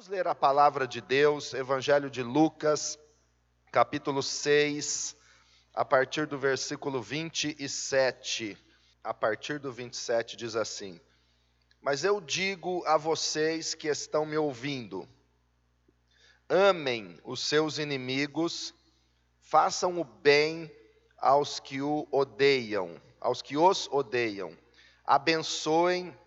[0.00, 2.98] Vamos ler a palavra de Deus, Evangelho de Lucas,
[3.70, 5.14] capítulo 6,
[5.74, 8.56] a partir do versículo 27.
[9.04, 10.98] A partir do 27 diz assim:
[11.82, 15.06] Mas eu digo a vocês que estão me ouvindo:
[16.48, 18.72] amem os seus inimigos,
[19.38, 20.74] façam o bem
[21.18, 24.56] aos que o odeiam, aos que os odeiam,
[25.04, 26.18] abençoem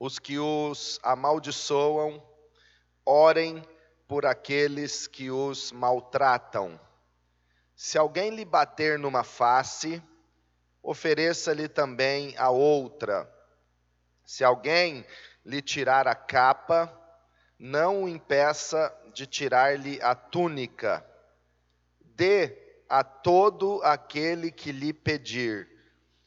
[0.00, 2.26] os que os amaldiçoam,
[3.08, 3.62] orem
[4.06, 6.78] por aqueles que os maltratam.
[7.74, 10.02] Se alguém lhe bater numa face,
[10.82, 13.32] ofereça-lhe também a outra.
[14.26, 15.06] Se alguém
[15.42, 16.92] lhe tirar a capa,
[17.58, 21.02] não o impeça de tirar-lhe a túnica.
[22.00, 25.66] Dê a todo aquele que lhe pedir.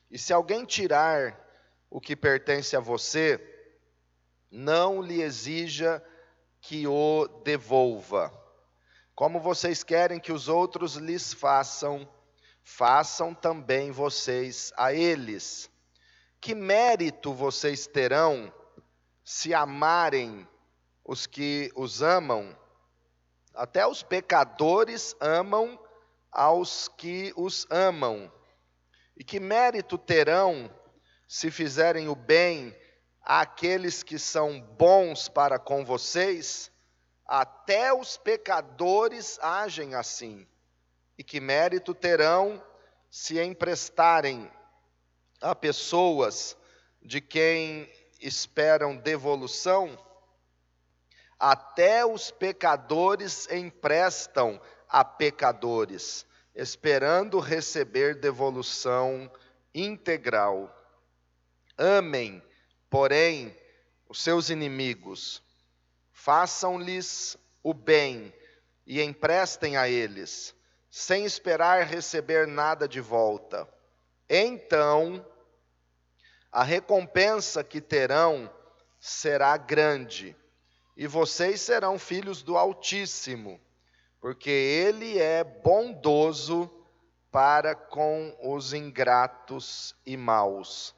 [0.09, 1.39] E se alguém tirar
[1.91, 3.39] o que pertence a você,
[4.49, 6.03] não lhe exija
[6.61, 8.31] que o devolva.
[9.15, 12.07] Como vocês querem que os outros lhes façam,
[12.63, 15.69] façam também vocês a eles.
[16.39, 18.53] Que mérito vocês terão
[19.23, 20.47] se amarem
[21.03, 22.57] os que os amam?
[23.53, 25.79] Até os pecadores amam
[26.31, 28.31] aos que os amam.
[29.17, 30.73] E que mérito terão
[31.27, 32.75] se fizerem o bem
[33.23, 36.71] àqueles que são bons para com vocês,
[37.25, 40.47] até os pecadores agem assim.
[41.17, 42.61] E que mérito terão
[43.09, 44.51] se emprestarem
[45.39, 46.57] a pessoas
[47.01, 49.97] de quem esperam devolução?
[51.39, 59.31] Até os pecadores emprestam a pecadores, esperando receber devolução
[59.73, 60.69] integral.
[61.77, 62.43] Amem
[62.91, 63.55] porém,
[64.09, 65.41] os seus inimigos,
[66.11, 68.33] façam-lhes o bem
[68.85, 70.53] e emprestem a eles,
[70.91, 73.65] sem esperar receber nada de volta.
[74.29, 75.25] Então,
[76.51, 78.51] a recompensa que terão
[78.99, 80.35] será grande,
[80.97, 83.57] e vocês serão filhos do Altíssimo,
[84.19, 86.69] porque Ele é bondoso
[87.31, 90.93] para com os ingratos e maus.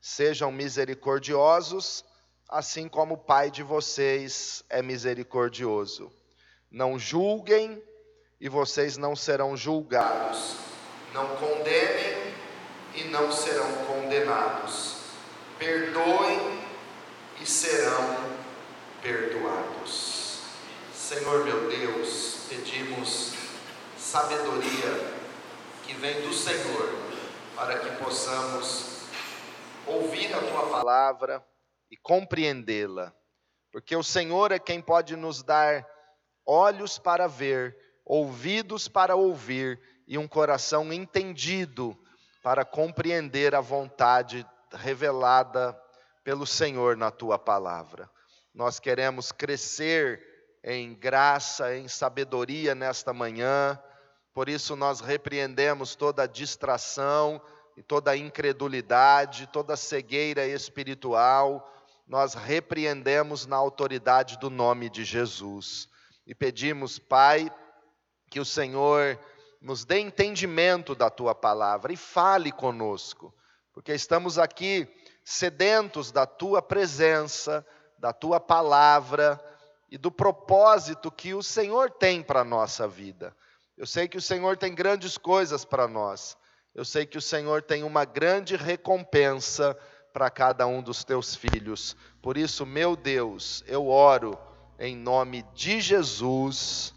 [0.00, 2.04] Sejam misericordiosos,
[2.48, 6.10] assim como o Pai de vocês é misericordioso.
[6.70, 7.82] Não julguem
[8.40, 10.56] e vocês não serão julgados.
[11.12, 12.34] Não condenem
[12.94, 14.96] e não serão condenados.
[15.58, 16.60] Perdoem
[17.40, 18.38] e serão
[19.02, 20.40] perdoados.
[20.94, 23.34] Senhor meu Deus, pedimos
[23.98, 25.14] sabedoria
[25.84, 26.88] que vem do Senhor
[27.54, 28.99] para que possamos
[29.90, 31.44] ouvir a tua palavra
[31.90, 33.12] e compreendê-la,
[33.72, 35.86] porque o Senhor é quem pode nos dar
[36.46, 41.96] olhos para ver, ouvidos para ouvir e um coração entendido
[42.42, 45.78] para compreender a vontade revelada
[46.24, 48.10] pelo Senhor na tua palavra.
[48.54, 50.20] Nós queremos crescer
[50.62, 53.80] em graça, em sabedoria nesta manhã,
[54.32, 57.40] por isso nós repreendemos toda distração,
[57.80, 61.66] e toda incredulidade, toda cegueira espiritual,
[62.06, 65.88] nós repreendemos na autoridade do nome de Jesus.
[66.26, 67.50] E pedimos, Pai,
[68.28, 69.18] que o Senhor
[69.62, 73.34] nos dê entendimento da tua palavra e fale conosco,
[73.72, 74.86] porque estamos aqui
[75.24, 77.66] sedentos da tua presença,
[77.98, 79.42] da tua palavra
[79.90, 83.34] e do propósito que o Senhor tem para a nossa vida.
[83.74, 86.36] Eu sei que o Senhor tem grandes coisas para nós,
[86.74, 89.76] eu sei que o Senhor tem uma grande recompensa
[90.12, 91.96] para cada um dos teus filhos.
[92.22, 94.38] Por isso, meu Deus, eu oro
[94.78, 96.94] em nome de Jesus.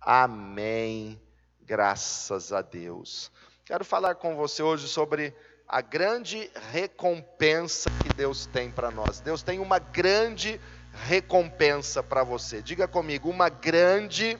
[0.00, 1.20] Amém.
[1.62, 3.30] Graças a Deus.
[3.64, 5.34] Quero falar com você hoje sobre
[5.66, 9.18] a grande recompensa que Deus tem para nós.
[9.18, 10.60] Deus tem uma grande
[10.92, 12.62] recompensa para você.
[12.62, 14.38] Diga comigo, uma grande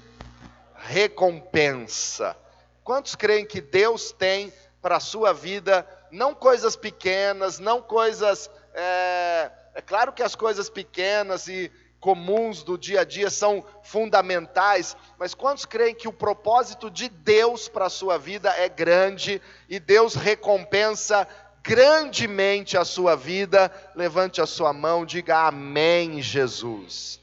[0.76, 2.36] recompensa.
[2.84, 4.52] Quantos creem que Deus tem
[4.86, 8.48] para a sua vida, não coisas pequenas, não coisas.
[8.72, 14.96] É, é claro que as coisas pequenas e comuns do dia a dia são fundamentais,
[15.18, 19.80] mas quantos creem que o propósito de Deus para a sua vida é grande e
[19.80, 21.26] Deus recompensa
[21.64, 23.72] grandemente a sua vida?
[23.96, 27.18] Levante a sua mão, diga amém, Jesus.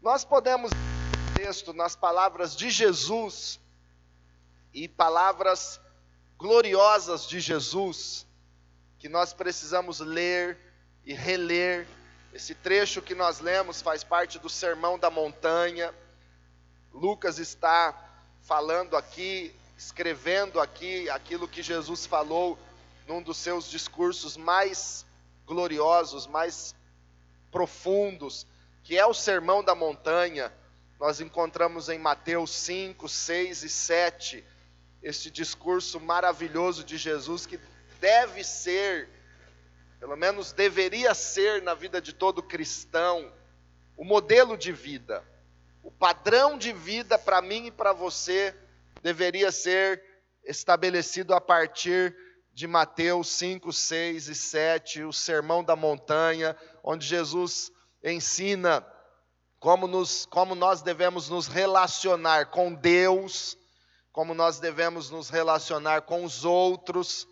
[0.00, 0.70] Nós podemos
[1.34, 3.58] texto nas palavras de Jesus
[4.72, 5.80] e palavras
[6.44, 8.26] gloriosas de Jesus
[8.98, 10.58] que nós precisamos ler
[11.02, 11.86] e reler
[12.34, 15.94] Esse trecho que nós lemos faz parte do Sermão da Montanha.
[16.92, 17.94] Lucas está
[18.42, 22.58] falando aqui, escrevendo aqui aquilo que Jesus falou
[23.06, 25.06] num dos seus discursos mais
[25.46, 26.74] gloriosos, mais
[27.50, 28.46] profundos,
[28.82, 30.52] que é o Sermão da Montanha.
[31.00, 34.44] Nós encontramos em Mateus 5, 6 e 7
[35.04, 37.60] este discurso maravilhoso de Jesus que
[38.00, 39.08] deve ser,
[40.00, 43.30] pelo menos deveria ser na vida de todo cristão,
[43.98, 45.22] o modelo de vida,
[45.82, 48.56] o padrão de vida para mim e para você
[49.02, 50.02] deveria ser
[50.42, 52.16] estabelecido a partir
[52.54, 57.70] de Mateus 5, 6 e 7, o Sermão da Montanha, onde Jesus
[58.02, 58.86] ensina
[59.60, 63.58] como, nos, como nós devemos nos relacionar com Deus,
[64.14, 67.26] como nós devemos nos relacionar com os outros,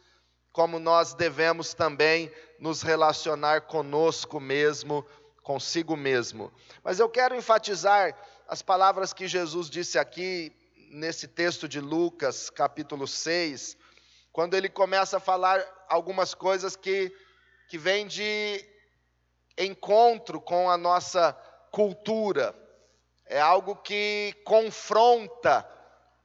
[0.51, 5.07] como nós devemos também nos relacionar conosco mesmo,
[5.45, 6.53] consigo mesmo.
[6.83, 8.19] Mas eu quero enfatizar
[8.49, 10.53] as palavras que Jesus disse aqui
[10.91, 13.77] nesse texto de Lucas, capítulo 6,
[14.33, 17.17] quando ele começa a falar algumas coisas que,
[17.69, 18.61] que vêm de
[19.57, 21.33] encontro com a nossa
[21.71, 22.53] cultura.
[23.25, 25.65] É algo que confronta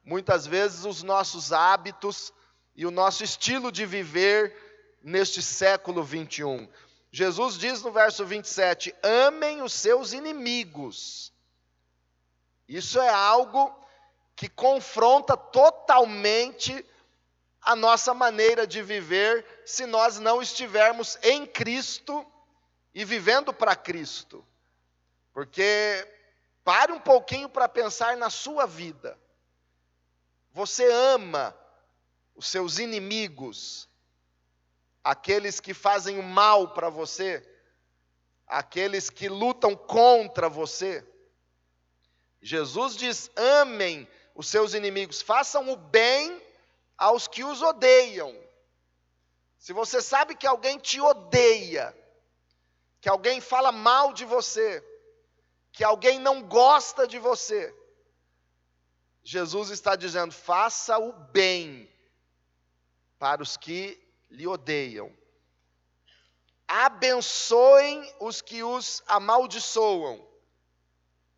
[0.07, 2.31] muitas vezes os nossos hábitos
[2.73, 4.55] e o nosso estilo de viver
[5.03, 6.67] neste século 21.
[7.11, 11.33] Jesus diz no verso 27: amem os seus inimigos.
[12.69, 13.77] Isso é algo
[14.33, 16.85] que confronta totalmente
[17.61, 22.25] a nossa maneira de viver se nós não estivermos em Cristo
[22.95, 24.45] e vivendo para Cristo.
[25.33, 26.07] Porque
[26.63, 29.17] pare um pouquinho para pensar na sua vida.
[30.57, 31.55] Você ama
[32.35, 33.87] os seus inimigos,
[35.03, 37.47] aqueles que fazem o mal para você,
[38.47, 41.07] aqueles que lutam contra você.
[42.41, 46.43] Jesus diz: amem os seus inimigos, façam o bem
[46.97, 48.35] aos que os odeiam.
[49.59, 51.95] Se você sabe que alguém te odeia,
[52.99, 54.83] que alguém fala mal de você,
[55.71, 57.71] que alguém não gosta de você,
[59.29, 61.91] Jesus está dizendo: faça o bem
[63.19, 64.01] para os que
[64.31, 65.11] lhe odeiam.
[66.65, 70.25] Abençoem os que os amaldiçoam.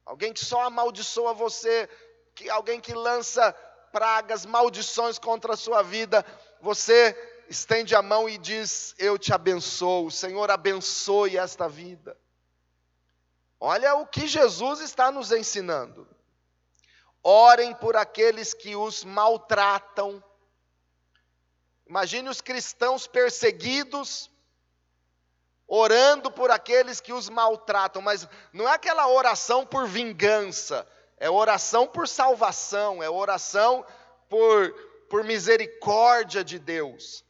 [0.06, 1.90] Alguém que só amaldiçoa você,
[2.36, 3.52] que alguém que lança
[3.92, 6.24] pragas, maldições contra a sua vida,
[6.62, 7.18] você
[7.50, 12.16] estende a mão e diz: Eu te abençoo, o Senhor abençoe esta vida.
[13.60, 16.19] Olha o que Jesus está nos ensinando.
[17.24, 20.24] Orem por aqueles que os maltratam.
[21.88, 24.30] Imagine os cristãos perseguidos,
[25.68, 30.88] orando por aqueles que os maltratam, mas não é aquela oração por vingança,
[31.18, 33.86] é oração por salvação, é oração
[34.30, 34.72] por,
[35.10, 37.26] por misericórdia de Deus.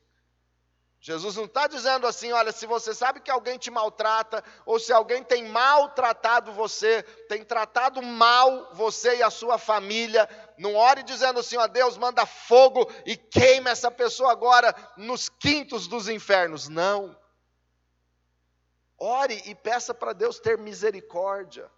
[1.02, 4.92] Jesus não está dizendo assim, olha, se você sabe que alguém te maltrata, ou se
[4.92, 11.40] alguém tem maltratado você, tem tratado mal você e a sua família, não ore dizendo
[11.40, 16.68] assim, ó Deus, manda fogo e queima essa pessoa agora nos quintos dos infernos.
[16.68, 17.18] Não.
[18.98, 21.72] Ore e peça para Deus ter misericórdia.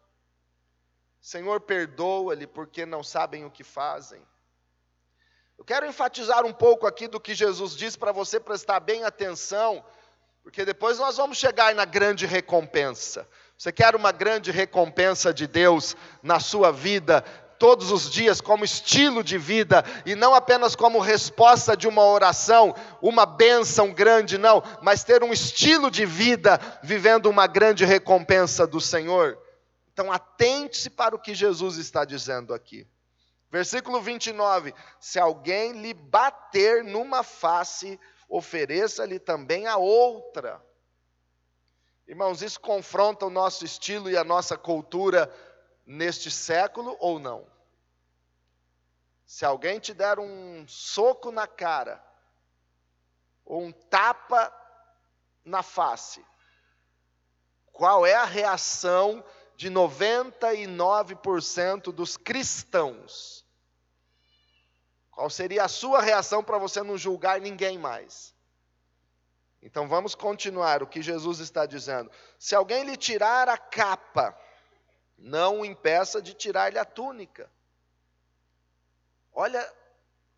[1.22, 4.26] Senhor, perdoa-lhe porque não sabem o que fazem.
[5.62, 9.86] Eu quero enfatizar um pouco aqui do que Jesus diz para você prestar bem atenção,
[10.42, 13.28] porque depois nós vamos chegar na grande recompensa.
[13.56, 17.22] Você quer uma grande recompensa de Deus na sua vida,
[17.60, 22.74] todos os dias, como estilo de vida, e não apenas como resposta de uma oração,
[23.00, 28.82] uma bênção grande, não, mas ter um estilo de vida vivendo uma grande recompensa do
[28.82, 29.38] Senhor.
[29.94, 32.88] Então, atente-se para o que Jesus está dizendo aqui.
[33.52, 40.66] Versículo 29: Se alguém lhe bater numa face, ofereça-lhe também a outra.
[42.08, 45.32] Irmãos, isso confronta o nosso estilo e a nossa cultura
[45.86, 47.46] neste século ou não?
[49.26, 52.04] Se alguém te der um soco na cara,
[53.46, 54.54] ou um tapa
[55.44, 56.26] na face,
[57.72, 59.24] qual é a reação
[59.62, 63.41] de 99% dos cristãos.
[65.12, 68.34] Qual seria a sua reação para você não julgar ninguém mais?
[69.62, 72.10] Então vamos continuar o que Jesus está dizendo.
[72.40, 74.36] Se alguém lhe tirar a capa,
[75.18, 77.52] não o impeça de tirar-lhe a túnica.
[79.32, 79.72] Olha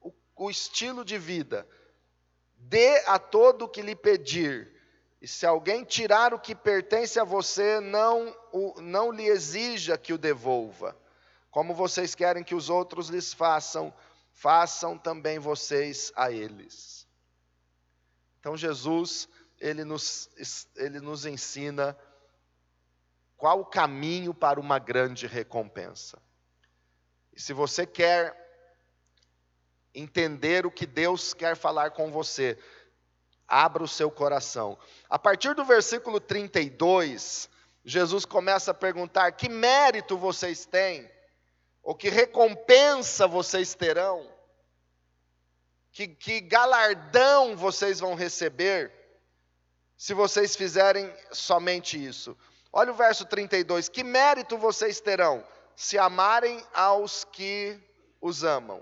[0.01, 1.65] o, o estilo de vida.
[2.57, 4.73] Dê a todo o que lhe pedir,
[5.23, 10.11] E se alguém tirar o que pertence a você, não, o, não lhe exija que
[10.11, 10.97] o devolva.
[11.49, 13.93] Como vocês querem que os outros lhes façam,
[14.33, 17.07] façam também vocês a eles.
[18.39, 20.29] Então Jesus, ele nos,
[20.75, 21.97] ele nos ensina
[23.37, 26.21] qual o caminho para uma grande recompensa.
[27.31, 28.41] E se você quer
[29.93, 32.57] entender o que Deus quer falar com você,
[33.47, 34.77] abra o seu coração.
[35.09, 37.49] A partir do versículo 32,
[37.85, 41.09] Jesus começa a perguntar: que mérito vocês têm?
[41.83, 44.31] Ou que recompensa vocês terão?
[45.91, 48.91] Que, que galardão vocês vão receber
[49.97, 52.37] se vocês fizerem somente isso?
[52.71, 57.77] Olha o verso 32: que mérito vocês terão se amarem aos que
[58.21, 58.81] os amam?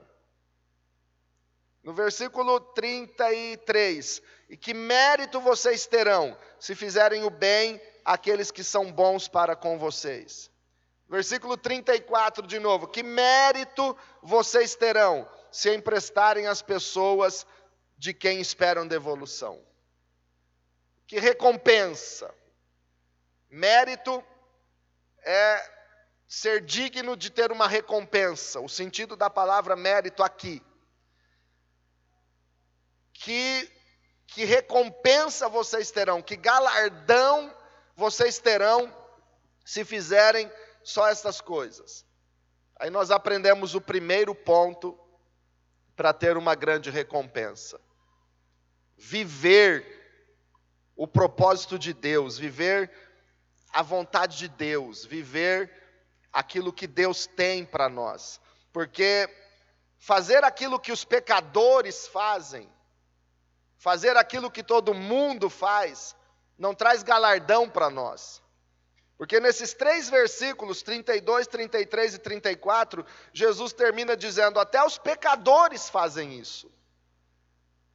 [1.83, 8.91] No versículo 33, e que mérito vocês terão se fizerem o bem àqueles que são
[8.91, 10.50] bons para com vocês?
[11.11, 17.45] Versículo 34 de novo, que mérito vocês terão se emprestarem às pessoas
[17.97, 19.61] de quem esperam devolução?
[21.05, 22.33] Que recompensa?
[23.49, 24.23] Mérito
[25.23, 25.69] é
[26.25, 30.63] ser digno de ter uma recompensa, o sentido da palavra mérito aqui
[33.21, 33.71] que,
[34.27, 37.53] que recompensa vocês terão, que galardão
[37.95, 38.91] vocês terão
[39.63, 40.51] se fizerem
[40.83, 42.05] só estas coisas.
[42.79, 44.97] Aí nós aprendemos o primeiro ponto
[45.95, 47.79] para ter uma grande recompensa.
[48.97, 50.01] Viver
[50.95, 52.91] o propósito de Deus, viver
[53.71, 55.71] a vontade de Deus, viver
[56.31, 58.39] aquilo que Deus tem para nós.
[58.73, 59.29] Porque
[59.97, 62.67] fazer aquilo que os pecadores fazem,
[63.77, 66.15] fazer aquilo que todo mundo faz,
[66.57, 68.41] não traz galardão para nós.
[69.21, 76.39] Porque nesses três versículos, 32, 33 e 34, Jesus termina dizendo: até os pecadores fazem
[76.39, 76.71] isso,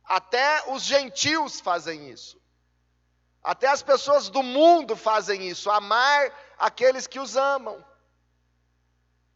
[0.04, 2.40] até os gentios fazem isso,
[3.42, 7.84] até as pessoas do mundo fazem isso, amar aqueles que os amam,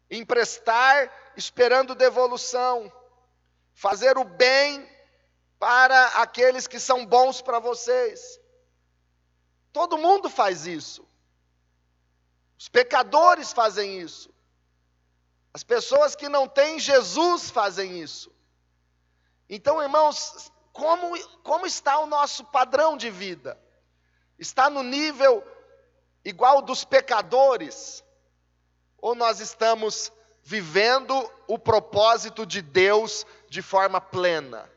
[0.08, 2.92] emprestar esperando devolução,
[3.74, 4.88] fazer o bem
[5.58, 8.38] para aqueles que são bons para vocês.
[9.72, 11.09] Todo mundo faz isso.
[12.60, 14.30] Os pecadores fazem isso.
[15.52, 18.30] As pessoas que não têm Jesus fazem isso.
[19.48, 23.58] Então, irmãos, como, como está o nosso padrão de vida?
[24.38, 25.42] Está no nível
[26.24, 28.04] igual dos pecadores?
[28.98, 30.12] Ou nós estamos
[30.42, 31.14] vivendo
[31.48, 34.70] o propósito de Deus de forma plena?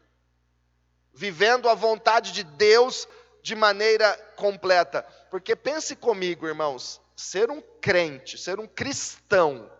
[1.14, 3.08] vivendo a vontade de Deus
[3.42, 5.04] de maneira completa.
[5.30, 9.72] Porque pense comigo, irmãos, ser um crente, ser um cristão,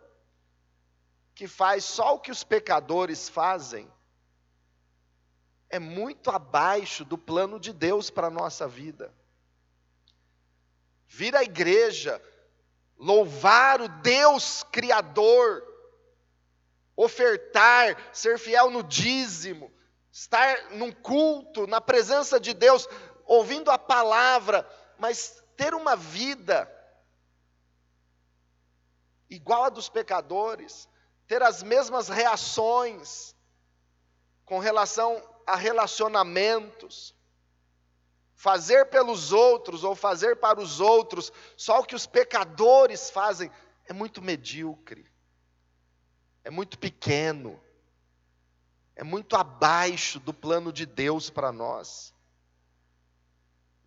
[1.36, 3.92] que faz só o que os pecadores fazem,
[5.70, 9.12] é muito abaixo do plano de Deus para a nossa vida.
[11.08, 12.22] Vir à igreja,
[12.98, 15.64] louvar o Deus Criador,
[16.96, 19.74] ofertar, ser fiel no dízimo,
[20.12, 22.88] estar num culto, na presença de Deus,
[23.26, 26.70] ouvindo a palavra, mas ter uma vida
[29.36, 30.88] igual a dos pecadores,
[31.28, 33.36] ter as mesmas reações
[34.46, 37.16] com relação a relacionamentos,
[38.36, 43.50] fazer pelos outros ou fazer para os outros só o que os pecadores fazem,
[43.86, 45.06] é muito medíocre,
[46.44, 47.62] é muito pequeno
[48.96, 52.14] é muito abaixo do plano de Deus para nós.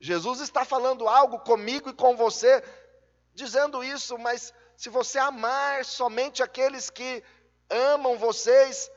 [0.00, 2.62] Jesus está falando algo comigo e com você,
[3.34, 7.22] dizendo isso, mas se você amar somente aqueles que
[7.70, 8.90] amam vocês,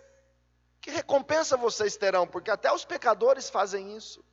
[0.82, 2.28] que recompensa vocês terão?
[2.28, 4.24] Porque até os pecadores fazem isso,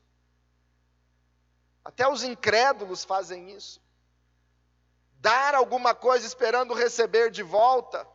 [1.84, 3.80] até os incrédulos fazem isso.
[5.18, 8.06] Dar alguma coisa esperando receber de volta,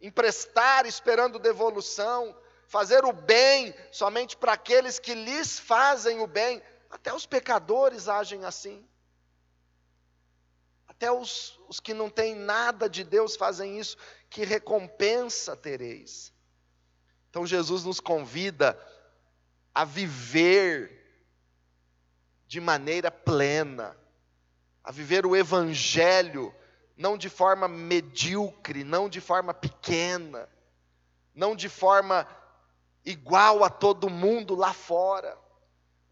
[0.00, 2.36] emprestar esperando devolução,
[2.66, 6.62] fazer o bem somente para aqueles que lhes fazem o bem.
[6.90, 8.86] Até os pecadores agem assim.
[10.96, 13.98] Até os, os que não têm nada de Deus fazem isso.
[14.30, 16.32] Que recompensa tereis?
[17.28, 18.78] Então Jesus nos convida
[19.74, 20.90] a viver
[22.46, 23.94] de maneira plena,
[24.82, 26.54] a viver o Evangelho,
[26.96, 30.48] não de forma medíocre, não de forma pequena,
[31.34, 32.26] não de forma
[33.04, 35.36] igual a todo mundo lá fora.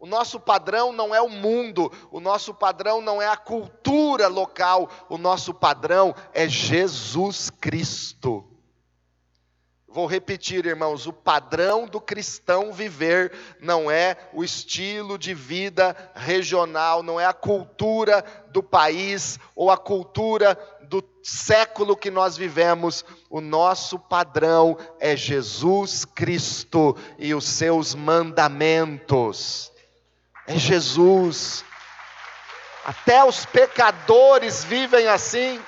[0.05, 4.87] O nosso padrão não é o mundo, o nosso padrão não é a cultura local,
[5.09, 8.45] o nosso padrão é Jesus Cristo.
[9.87, 17.01] Vou repetir, irmãos: o padrão do cristão viver não é o estilo de vida regional,
[17.01, 23.03] não é a cultura do país ou a cultura do século que nós vivemos.
[23.27, 29.73] O nosso padrão é Jesus Cristo e os seus mandamentos.
[30.47, 31.63] É Jesus.
[32.83, 35.63] Até os pecadores vivem assim.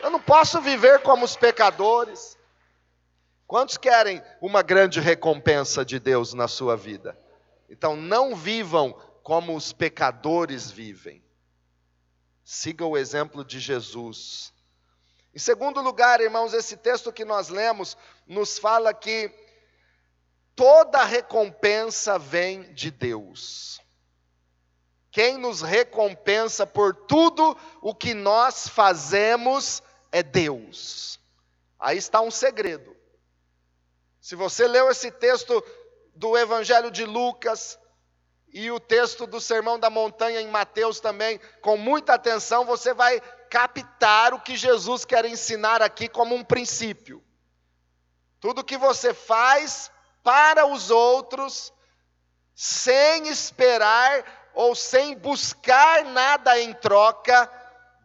[0.00, 2.38] Eu não posso viver como os pecadores.
[3.46, 7.18] Quantos querem uma grande recompensa de Deus na sua vida?
[7.68, 8.92] Então não vivam
[9.22, 11.22] como os pecadores vivem.
[12.44, 14.54] Siga o exemplo de Jesus.
[15.34, 19.30] Em segundo lugar, irmãos, esse texto que nós lemos nos fala que
[20.58, 23.80] toda recompensa vem de Deus.
[25.08, 31.20] Quem nos recompensa por tudo o que nós fazemos é Deus.
[31.78, 32.96] Aí está um segredo.
[34.20, 35.64] Se você leu esse texto
[36.12, 37.78] do Evangelho de Lucas
[38.52, 43.20] e o texto do Sermão da Montanha em Mateus também, com muita atenção, você vai
[43.48, 47.22] captar o que Jesus quer ensinar aqui como um princípio.
[48.40, 49.90] Tudo que você faz
[50.22, 51.72] para os outros,
[52.54, 57.50] sem esperar ou sem buscar nada em troca,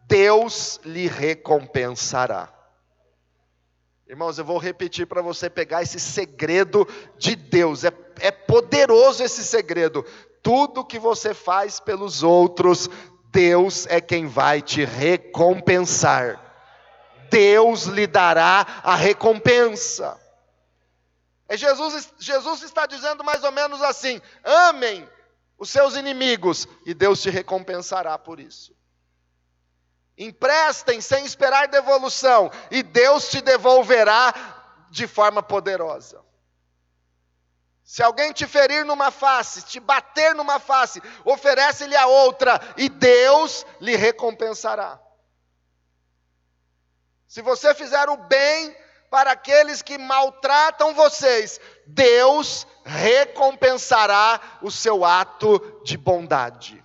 [0.06, 2.48] Deus lhe recompensará.
[4.06, 6.86] Irmãos, eu vou repetir para você pegar esse segredo
[7.18, 10.04] de Deus, é, é poderoso esse segredo.
[10.42, 12.88] Tudo que você faz pelos outros,
[13.32, 16.40] Deus é quem vai te recompensar.
[17.30, 20.16] Deus lhe dará a recompensa.
[21.54, 25.08] É Jesus, Jesus está dizendo mais ou menos assim: amem
[25.56, 28.76] os seus inimigos, e Deus te recompensará por isso.
[30.18, 34.34] Emprestem sem esperar devolução, e Deus te devolverá
[34.90, 36.20] de forma poderosa.
[37.84, 43.64] Se alguém te ferir numa face, te bater numa face, oferece-lhe a outra, e Deus
[43.80, 45.00] lhe recompensará.
[47.28, 48.76] Se você fizer o bem
[49.14, 56.84] para aqueles que maltratam vocês, Deus recompensará o seu ato de bondade.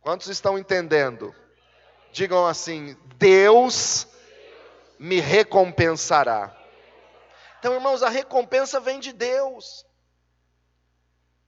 [0.00, 1.32] Quantos estão entendendo?
[2.10, 4.08] Digam assim: Deus
[4.98, 6.52] me recompensará.
[7.60, 9.86] Então, irmãos, a recompensa vem de Deus.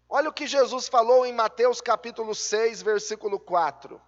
[0.09, 4.01] Olha o que Jesus falou em Mateus capítulo 6, versículo 4.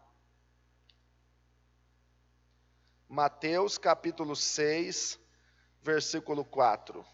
[3.08, 5.23] Mateus capítulo 6,
[5.84, 7.04] versículo 4.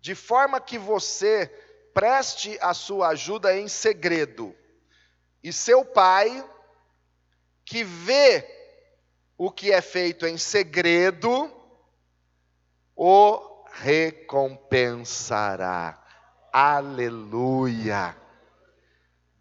[0.00, 1.46] De forma que você
[1.94, 4.52] preste a sua ajuda em segredo,
[5.42, 6.44] e seu pai,
[7.64, 8.44] que vê
[9.38, 11.50] o que é feito em segredo,
[12.96, 16.02] o recompensará.
[16.52, 18.16] Aleluia!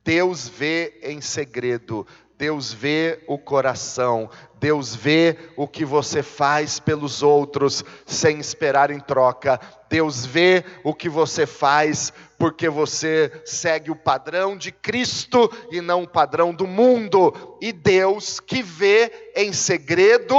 [0.04, 2.08] Deus vê em segredo,
[2.39, 8.99] Deus vê o coração, Deus vê o que você faz pelos outros sem esperar em
[9.02, 9.60] troca.
[9.89, 16.04] Deus vê o que você faz porque você segue o padrão de Cristo e não
[16.04, 17.58] o padrão do mundo.
[17.60, 20.34] E Deus que vê em segredo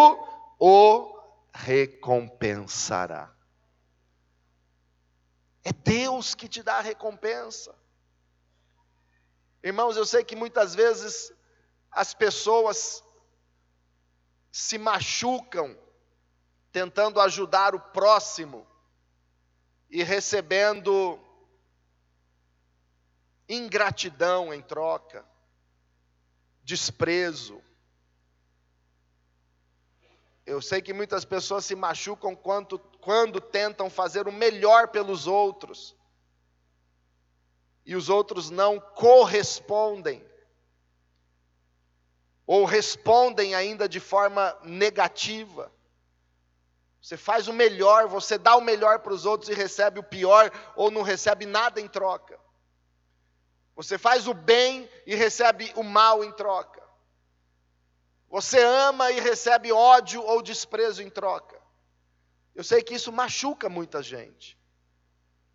[0.59, 1.21] o
[1.53, 3.31] recompensará.
[5.63, 7.75] É Deus que te dá a recompensa.
[9.63, 11.31] Irmãos, eu sei que muitas vezes
[11.91, 13.03] as pessoas
[14.51, 15.77] se machucam
[16.73, 18.67] tentando ajudar o próximo
[19.89, 21.19] e recebendo
[23.49, 25.25] ingratidão em troca,
[26.63, 27.61] desprezo.
[30.47, 35.97] Eu sei que muitas pessoas se machucam quando, quando tentam fazer o melhor pelos outros
[37.85, 40.25] e os outros não correspondem
[42.53, 45.71] ou respondem ainda de forma negativa.
[47.01, 50.51] Você faz o melhor, você dá o melhor para os outros e recebe o pior,
[50.75, 52.41] ou não recebe nada em troca.
[53.77, 56.83] Você faz o bem e recebe o mal em troca.
[58.29, 61.57] Você ama e recebe ódio ou desprezo em troca.
[62.53, 64.59] Eu sei que isso machuca muita gente,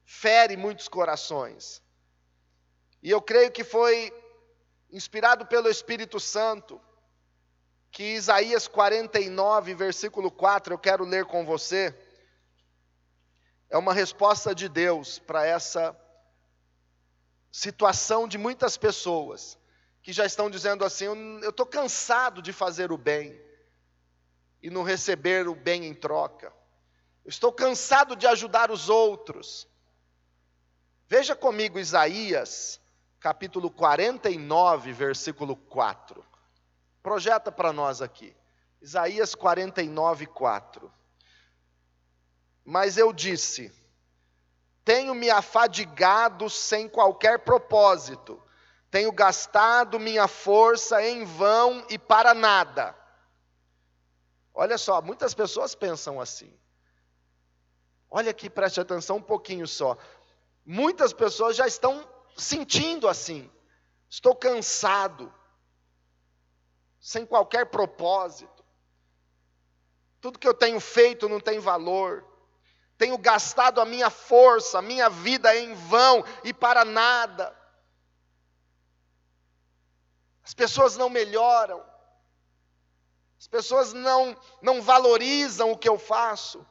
[0.05, 1.83] fere muitos corações.
[3.03, 4.13] E eu creio que foi
[4.95, 6.79] inspirado pelo Espírito Santo,
[7.91, 11.93] que Isaías 49, versículo 4, eu quero ler com você.
[13.69, 15.93] é uma resposta de Deus para essa
[17.51, 19.57] situação de muitas pessoas
[20.01, 21.05] que já estão dizendo assim:
[21.43, 23.37] eu estou cansado de fazer o bem
[24.63, 26.53] e não receber o bem em troca.
[27.25, 29.67] Eu estou cansado de ajudar os outros.
[31.05, 32.79] Veja comigo Isaías,
[33.25, 36.23] capítulo 49, versículo 4.
[37.01, 38.37] Projeta para nós aqui.
[38.79, 40.93] Isaías 49, 4.
[42.63, 43.73] Mas eu disse:
[44.83, 48.39] Tenho me afadigado sem qualquer propósito,
[48.91, 52.95] tenho gastado minha força em vão e para nada.
[54.53, 56.55] Olha só, muitas pessoas pensam assim.
[58.07, 59.97] Olha aqui, preste atenção um pouquinho só.
[60.63, 63.49] Muitas pessoas já estão sentindo assim.
[64.09, 65.33] Estou cansado,
[66.99, 68.63] sem qualquer propósito.
[70.21, 72.25] Tudo que eu tenho feito não tem valor
[72.97, 77.55] tenho gastado a minha força, a minha vida em vão e para nada.
[80.43, 81.83] As pessoas não melhoram,
[83.37, 86.65] as pessoas não, não valorizam o que eu faço.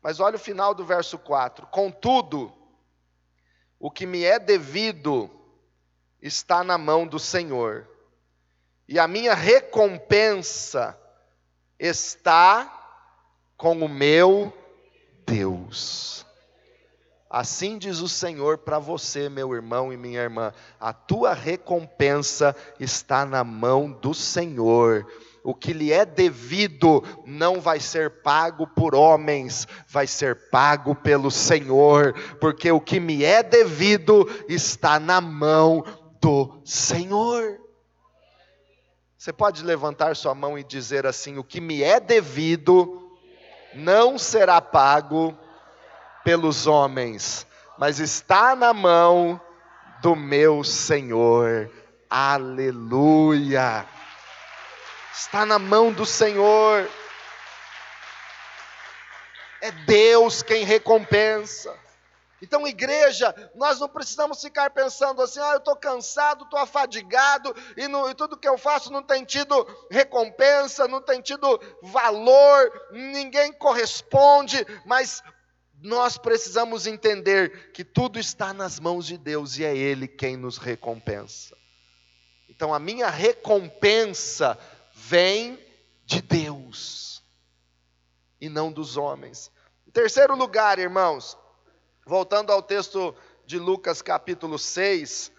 [0.00, 2.56] Mas olha o final do verso 4: Contudo,
[3.78, 5.30] o que me é devido
[6.20, 7.88] está na mão do Senhor,
[8.88, 10.98] e a minha recompensa
[11.78, 12.74] está
[13.56, 14.52] com o meu
[15.26, 16.26] Deus.
[17.30, 23.26] Assim diz o Senhor para você, meu irmão e minha irmã: a tua recompensa está
[23.26, 25.06] na mão do Senhor.
[25.42, 31.30] O que lhe é devido não vai ser pago por homens, vai ser pago pelo
[31.30, 35.84] Senhor, porque o que me é devido está na mão
[36.20, 37.60] do Senhor.
[39.16, 43.10] Você pode levantar sua mão e dizer assim: o que me é devido
[43.74, 45.36] não será pago
[46.24, 47.46] pelos homens,
[47.78, 49.40] mas está na mão
[50.00, 51.70] do meu Senhor.
[52.08, 53.86] Aleluia!
[55.12, 56.88] Está na mão do Senhor.
[59.60, 61.76] É Deus quem recompensa.
[62.40, 67.82] Então, igreja, nós não precisamos ficar pensando assim, ah, eu estou cansado, estou afadigado, e,
[67.84, 74.64] e, tudo que eu faço não tem tido recompensa, não tem tido valor, ninguém corresponde,
[74.86, 75.22] mas
[75.82, 80.58] nós precisamos entender que tudo está nas mãos de Deus e é Ele quem nos
[80.58, 81.56] recompensa.
[82.48, 84.58] Então, a minha recompensa
[84.98, 85.58] vem
[86.04, 87.22] de Deus
[88.40, 89.50] e não dos homens.
[89.86, 91.36] Em terceiro lugar, irmãos,
[92.08, 95.30] Voltando ao texto de Lucas capítulo 6,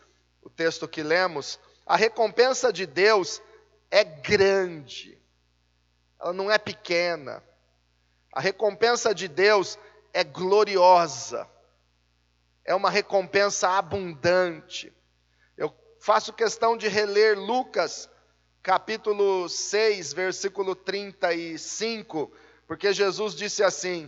[0.44, 3.42] o texto que lemos, a recompensa de Deus
[3.90, 5.20] é grande,
[6.22, 7.44] ela não é pequena.
[8.32, 9.80] A recompensa de Deus
[10.14, 11.50] é gloriosa,
[12.64, 14.94] é uma recompensa abundante.
[15.58, 18.08] Eu faço questão de reler Lucas
[18.70, 22.32] capítulo 6, versículo 35,
[22.68, 24.08] porque Jesus disse assim: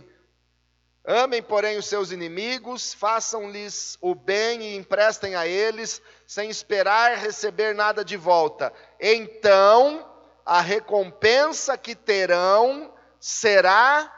[1.04, 7.74] Amem, porém, os seus inimigos, façam-lhes o bem e emprestem a eles, sem esperar receber
[7.74, 8.72] nada de volta.
[9.00, 10.08] Então,
[10.46, 14.12] a recompensa que terão será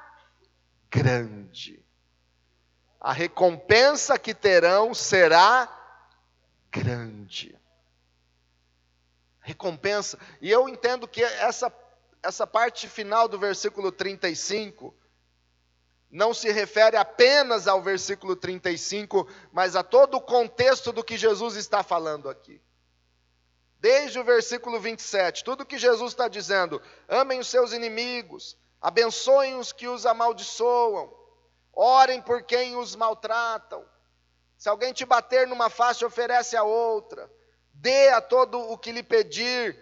[0.91, 1.83] grande.
[3.01, 5.75] A recompensa que terão será
[6.71, 7.59] grande.
[9.45, 10.19] Recompensa.
[10.41, 11.73] E eu entendo que essa,
[12.23, 14.93] essa parte final do versículo 35
[16.11, 21.57] não se refere apenas ao versículo 35, mas a todo o contexto do que Jesus
[21.57, 22.61] está falando aqui.
[23.81, 29.73] Desde o versículo 27, tudo que Jesus está dizendo: amem os seus inimigos, abençoem os
[29.73, 31.13] que os amaldiçoam,
[31.71, 33.85] orem por quem os maltratam.
[34.57, 37.31] Se alguém te bater numa face, oferece a outra.
[37.85, 39.79] Dê a todo o que lhe pedir,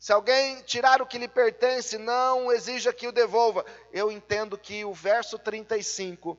[0.00, 3.64] se alguém tirar o que lhe pertence, não exija que o devolva.
[3.92, 6.36] Eu entendo que o verso 35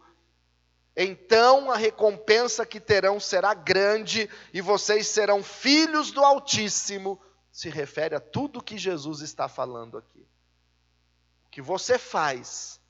[0.99, 7.21] então a recompensa que terão será grande e vocês serão filhos do Altíssimo.
[7.51, 10.27] Se refere a tudo que Jesus está falando aqui.
[11.45, 12.81] O que você faz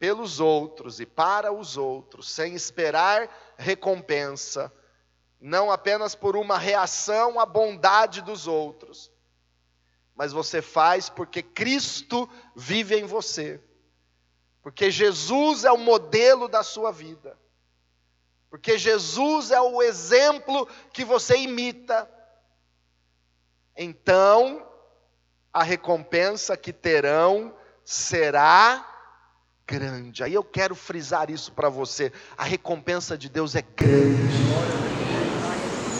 [0.00, 4.70] pelos outros e para os outros, sem esperar recompensa,
[5.46, 9.12] não apenas por uma reação à bondade dos outros,
[10.12, 13.62] mas você faz porque Cristo vive em você.
[14.60, 17.38] Porque Jesus é o modelo da sua vida.
[18.50, 22.10] Porque Jesus é o exemplo que você imita.
[23.76, 24.66] Então,
[25.52, 27.54] a recompensa que terão
[27.84, 28.84] será
[29.64, 30.24] grande.
[30.24, 34.95] Aí eu quero frisar isso para você: a recompensa de Deus é grande.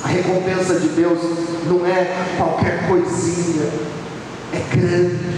[0.02, 1.18] A recompensa de Deus
[1.64, 2.04] não é
[2.36, 3.64] qualquer coisinha,
[4.52, 5.36] é grande.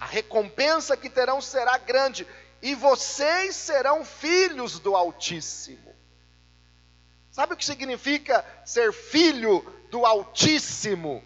[0.00, 2.26] A recompensa que terão será grande,
[2.62, 5.92] e vocês serão filhos do Altíssimo.
[7.30, 11.22] Sabe o que significa ser filho do Altíssimo?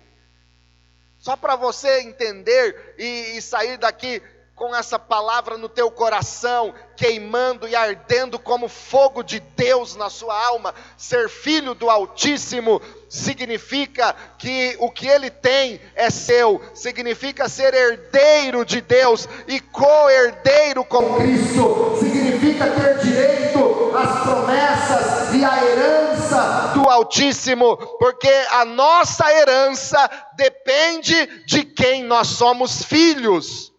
[1.18, 4.22] Só para você entender e, e sair daqui
[4.56, 10.34] com essa palavra no teu coração, queimando e ardendo como fogo de Deus na sua
[10.46, 10.74] alma.
[10.96, 18.64] Ser filho do Altíssimo significa que o que ele tem é seu, significa ser herdeiro
[18.64, 26.88] de Deus e co-herdeiro com Cristo, significa ter direito às promessas e à herança do
[26.88, 33.75] Altíssimo, porque a nossa herança depende de quem nós somos filhos.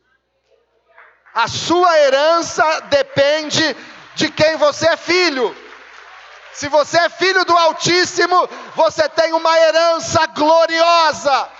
[1.37, 3.61] A sua herança depende
[4.15, 5.55] de quem você é filho.
[6.51, 11.51] Se você é filho do Altíssimo, você tem uma herança gloriosa.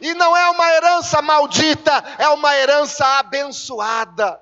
[0.00, 4.40] E não é uma herança maldita, é uma herança abençoada.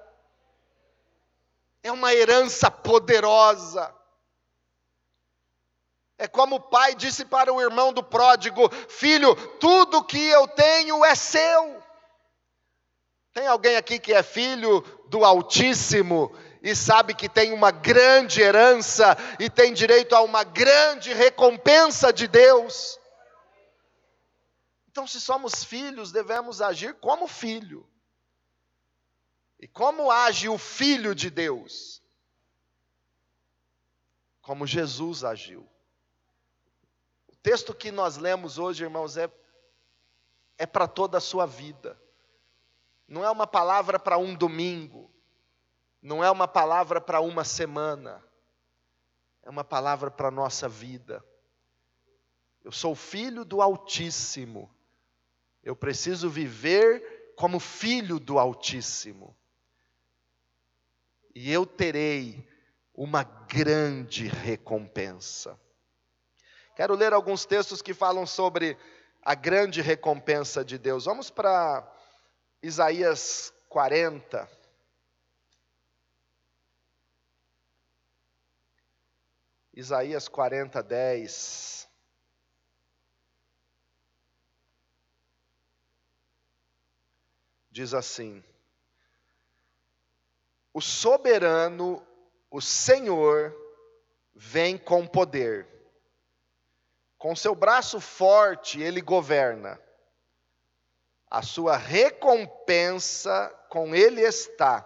[1.83, 3.93] É uma herança poderosa.
[6.17, 11.05] É como o pai disse para o irmão do pródigo: Filho, tudo que eu tenho
[11.05, 11.88] é seu.
[13.39, 19.17] Tem alguém aqui que é filho do Altíssimo e sabe que tem uma grande herança
[19.39, 22.99] e tem direito a uma grande recompensa de Deus?
[24.89, 27.89] Então, se somos filhos, devemos agir como filho.
[29.61, 32.03] E como age o filho de Deus?
[34.43, 35.65] Como Jesus agiu.
[37.29, 39.31] O texto que nós lemos hoje, irmãos, é,
[40.59, 41.97] é para toda a sua vida
[43.09, 45.11] não é uma palavra para um domingo,
[46.03, 48.23] não é uma palavra para uma semana,
[49.43, 51.25] é uma palavra para a nossa vida.
[52.63, 54.71] Eu sou filho do Altíssimo,
[55.65, 59.35] eu preciso viver como filho do Altíssimo,
[61.35, 62.47] e eu terei
[62.93, 65.59] uma grande recompensa.
[66.77, 68.77] Quero ler alguns textos que falam sobre
[69.23, 71.07] a grande recompensa de Deus.
[71.07, 71.89] Vamos para
[72.63, 74.49] Isaías 40.
[79.73, 81.89] Isaías 40, 10.
[87.71, 88.43] Diz assim:
[90.75, 92.05] O soberano,
[92.51, 93.55] o Senhor,
[94.35, 95.69] vem com poder,
[97.17, 99.81] com seu braço forte ele governa
[101.31, 104.85] a sua recompensa com ele está,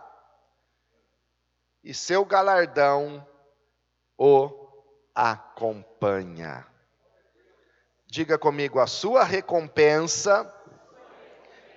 [1.84, 3.26] e seu galardão
[4.18, 4.50] o
[5.14, 6.66] acompanha.
[8.06, 10.52] Diga comigo, a sua recompensa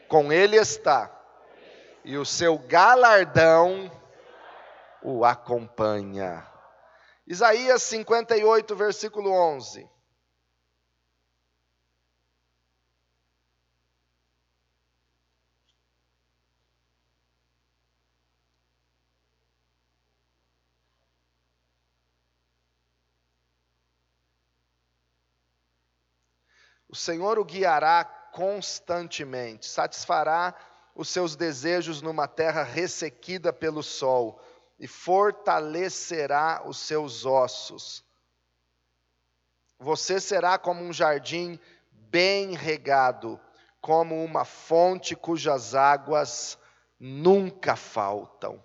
[0.07, 1.11] com ele está,
[2.03, 3.91] e o seu galardão
[5.01, 6.45] o acompanha.
[7.27, 9.94] Isaías 58, versículo 11.
[26.95, 30.55] O Senhor o guiará constantemente, satisfará
[30.95, 34.41] os seus desejos numa terra ressequida pelo sol
[34.79, 38.01] e fortalecerá os seus ossos.
[39.77, 41.59] Você será como um jardim
[41.91, 43.37] bem regado,
[43.81, 46.57] como uma fonte cujas águas
[46.97, 48.63] nunca faltam.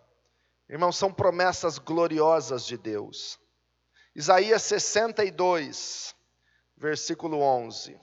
[0.69, 3.40] Irmãos, são promessas gloriosas de Deus.
[4.14, 6.14] Isaías 62,
[6.77, 8.01] versículo 11.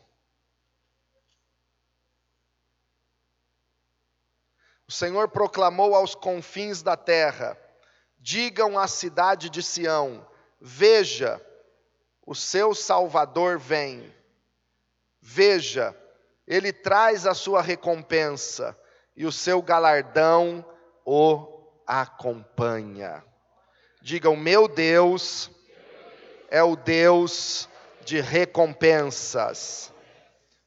[4.88, 7.58] O Senhor proclamou aos confins da terra:
[8.18, 10.26] digam à cidade de Sião:
[10.62, 11.42] veja,
[12.26, 14.14] o seu Salvador vem.
[15.22, 15.94] Veja,
[16.48, 18.78] ele traz a sua recompensa
[19.14, 20.66] e o seu galardão
[21.06, 23.22] o acompanha.
[24.02, 25.52] Digam: meu Deus
[26.50, 27.68] é o Deus
[28.06, 29.92] de recompensas.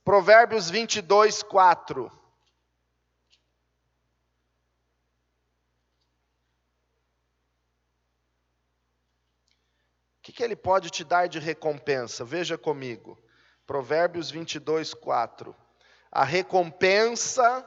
[0.04, 2.19] Provérbios 22, 4.
[10.30, 12.24] Que, que ele pode te dar de recompensa?
[12.24, 13.18] Veja comigo.
[13.66, 15.54] Provérbios 22, 4.
[16.10, 17.66] A recompensa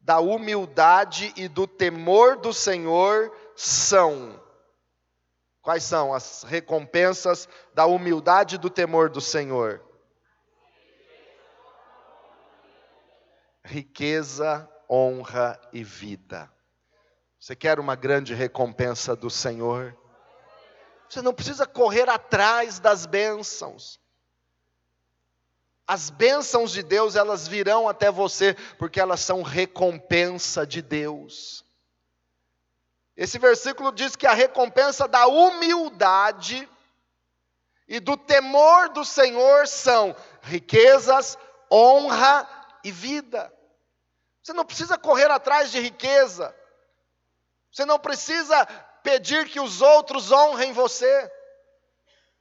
[0.00, 4.42] da humildade e do temor do Senhor são.
[5.60, 9.84] Quais são as recompensas da humildade e do temor do Senhor?
[13.64, 16.52] Riqueza, honra e vida.
[17.38, 19.96] Você quer uma grande recompensa do Senhor?
[21.12, 24.00] Você não precisa correr atrás das bênçãos.
[25.86, 31.66] As bênçãos de Deus, elas virão até você, porque elas são recompensa de Deus.
[33.14, 36.66] Esse versículo diz que a recompensa da humildade
[37.86, 41.36] e do temor do Senhor são riquezas,
[41.70, 42.48] honra
[42.82, 43.52] e vida.
[44.42, 46.56] Você não precisa correr atrás de riqueza.
[47.70, 48.66] Você não precisa
[49.02, 51.30] pedir que os outros honrem você.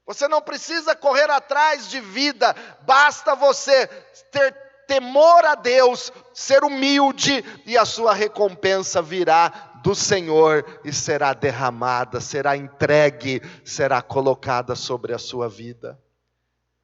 [0.05, 3.87] Você não precisa correr atrás de vida, basta você
[4.31, 4.53] ter
[4.87, 12.19] temor a Deus, ser humilde e a sua recompensa virá do Senhor e será derramada,
[12.19, 15.97] será entregue, será colocada sobre a sua vida.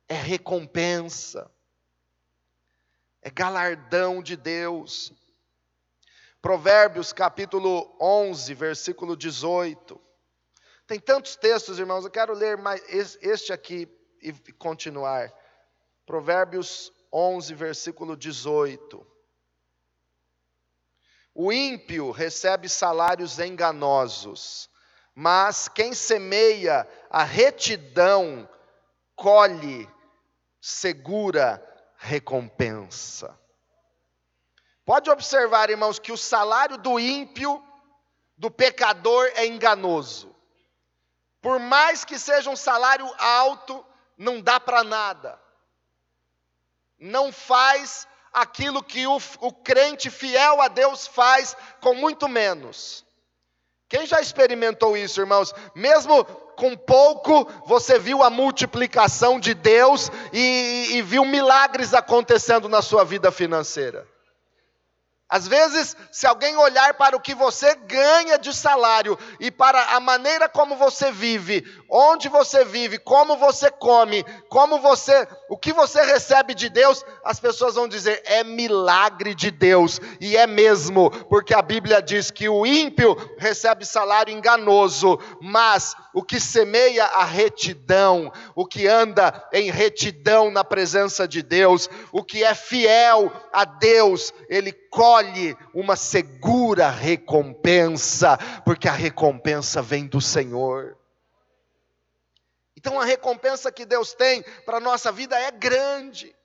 [0.08, 1.52] É recompensa,
[3.22, 5.12] é galardão de Deus.
[6.42, 10.00] Provérbios capítulo 11, versículo 18.
[10.86, 12.82] Tem tantos textos, irmãos, eu quero ler mais
[13.22, 13.88] este aqui
[14.22, 15.34] e continuar.
[16.06, 19.06] Provérbios 11, versículo 18.
[21.34, 24.70] O ímpio recebe salários enganosos,
[25.14, 28.50] mas quem semeia a retidão
[29.16, 29.88] colhe
[30.62, 31.64] segura
[31.98, 33.38] recompensa.
[34.88, 37.62] Pode observar, irmãos, que o salário do ímpio,
[38.38, 40.34] do pecador, é enganoso.
[41.42, 43.86] Por mais que seja um salário alto,
[44.18, 45.38] não dá para nada.
[46.98, 53.06] Não faz aquilo que o, o crente fiel a Deus faz com muito menos.
[53.90, 55.54] Quem já experimentou isso, irmãos?
[55.76, 56.24] Mesmo
[56.56, 63.04] com pouco, você viu a multiplicação de Deus e, e viu milagres acontecendo na sua
[63.04, 64.08] vida financeira.
[65.30, 70.00] Às vezes, se alguém olhar para o que você ganha de salário e para a
[70.00, 76.02] maneira como você vive, onde você vive, como você come, como você, o que você
[76.02, 81.54] recebe de Deus, as pessoas vão dizer é milagre de Deus, e é mesmo, porque
[81.54, 88.32] a Bíblia diz que o ímpio recebe salário enganoso, mas o que semeia a retidão,
[88.56, 94.34] o que anda em retidão na presença de Deus, o que é fiel a Deus,
[94.48, 100.98] ele colhe uma segura recompensa, porque a recompensa vem do Senhor.
[102.76, 106.36] Então a recompensa que Deus tem para a nossa vida é grande.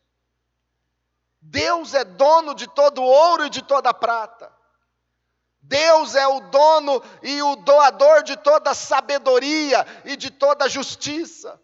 [1.41, 4.53] Deus é dono de todo ouro e de toda prata.
[5.63, 11.59] Deus é o dono e o doador de toda sabedoria e de toda justiça.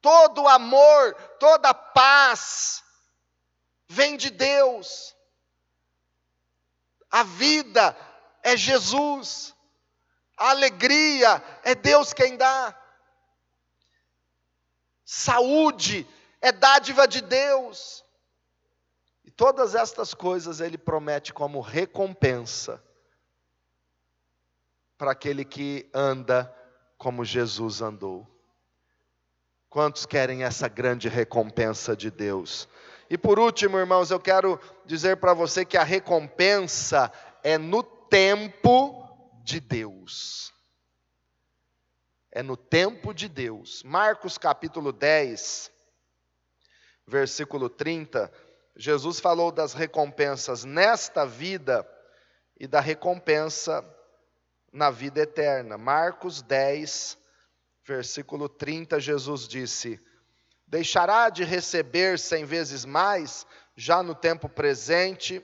[0.00, 2.82] Todo amor, toda paz
[3.88, 5.16] vem de Deus.
[7.10, 7.96] A vida
[8.42, 9.54] é Jesus.
[10.36, 12.76] A alegria é Deus quem dá.
[15.04, 16.06] Saúde
[16.40, 18.04] é dádiva de Deus.
[19.24, 22.82] E todas estas coisas ele promete como recompensa
[24.96, 26.54] para aquele que anda
[26.96, 28.26] como Jesus andou.
[29.70, 32.68] Quantos querem essa grande recompensa de Deus?
[33.08, 37.12] E por último, irmãos, eu quero dizer para você que a recompensa
[37.44, 39.06] é no tempo
[39.44, 40.52] de Deus.
[42.32, 43.84] É no tempo de Deus.
[43.84, 45.70] Marcos capítulo 10,
[47.06, 48.32] versículo 30
[48.78, 51.84] Jesus falou das recompensas nesta vida
[52.56, 53.84] e da recompensa
[54.72, 55.76] na vida eterna.
[55.76, 57.18] Marcos 10,
[57.84, 60.00] versículo 30, Jesus disse:
[60.64, 63.44] Deixará de receber cem vezes mais,
[63.78, 65.40] já no tempo presente,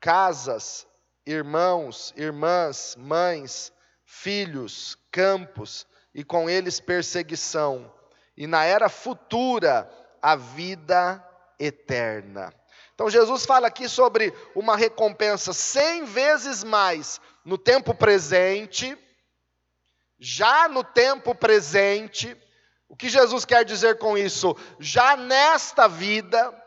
[0.00, 0.86] casas,
[1.26, 3.70] irmãos, irmãs, mães,
[4.02, 7.92] filhos, campos, e com eles perseguição,
[8.34, 9.88] e na era futura
[10.22, 11.22] a vida
[11.58, 12.50] eterna.
[12.94, 18.96] Então Jesus fala aqui sobre uma recompensa cem vezes mais no tempo presente,
[20.18, 22.34] já no tempo presente.
[22.88, 24.56] O que Jesus quer dizer com isso?
[24.78, 26.59] Já nesta vida,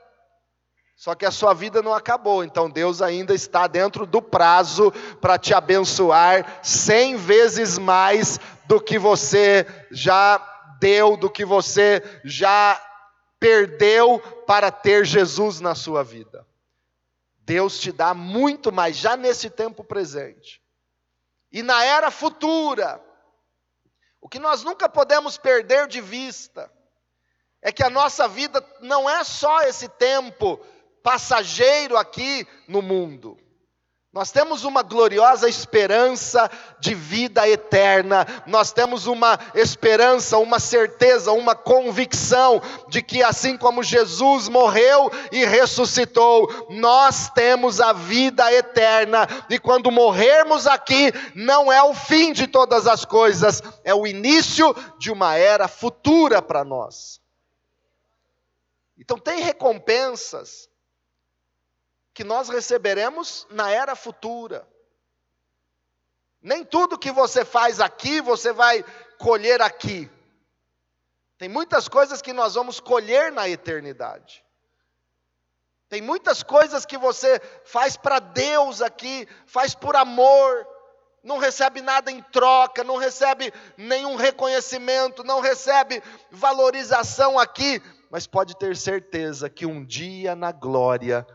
[1.04, 4.90] só que a sua vida não acabou, então Deus ainda está dentro do prazo
[5.20, 10.38] para te abençoar cem vezes mais do que você já
[10.80, 12.82] deu, do que você já
[13.38, 16.48] perdeu para ter Jesus na sua vida.
[17.40, 20.62] Deus te dá muito mais já nesse tempo presente.
[21.52, 23.04] E na era futura,
[24.22, 26.72] o que nós nunca podemos perder de vista
[27.62, 30.66] é que a nossa vida não é só esse tempo
[31.04, 33.38] passageiro aqui no mundo.
[34.14, 36.48] Nós temos uma gloriosa esperança
[36.80, 43.82] de vida eterna, nós temos uma esperança, uma certeza, uma convicção de que assim como
[43.82, 51.82] Jesus morreu e ressuscitou, nós temos a vida eterna, e quando morrermos aqui, não é
[51.82, 57.20] o fim de todas as coisas, é o início de uma era futura para nós.
[58.96, 60.70] Então, tem recompensas
[62.14, 64.68] que nós receberemos na era futura.
[66.42, 68.84] Nem tudo que você faz aqui você vai
[69.18, 70.10] colher aqui.
[71.38, 74.44] Tem muitas coisas que nós vamos colher na eternidade.
[75.90, 80.68] Tem muitas coisas que você faz para Deus aqui, faz por amor,
[81.24, 86.02] não recebe nada em troca, não recebe nenhum reconhecimento, não recebe
[86.32, 91.26] valorização aqui, mas pode ter certeza que um dia na glória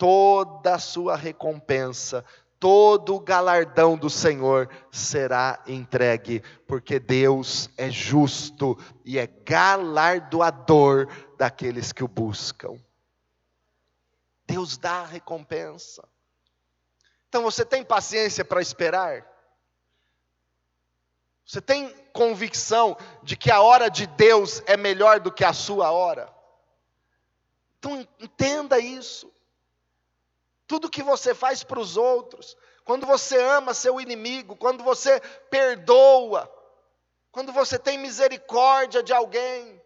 [0.00, 2.24] toda a sua recompensa,
[2.58, 11.92] todo o galardão do Senhor será entregue, porque Deus é justo e é galardoador daqueles
[11.92, 12.80] que o buscam.
[14.46, 16.02] Deus dá a recompensa.
[17.28, 19.26] Então você tem paciência para esperar?
[21.44, 25.90] Você tem convicção de que a hora de Deus é melhor do que a sua
[25.90, 26.34] hora?
[27.78, 29.30] Então entenda isso
[30.70, 35.18] tudo que você faz para os outros, quando você ama seu inimigo, quando você
[35.50, 36.48] perdoa,
[37.32, 39.82] quando você tem misericórdia de alguém,